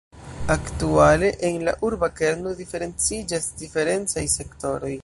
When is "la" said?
1.67-1.75